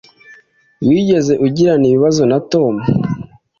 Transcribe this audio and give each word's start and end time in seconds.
Wigeze 0.87 1.33
ugirana 1.45 1.85
ibibazo 1.87 2.23
na 2.31 2.37
Tom? 2.51 2.73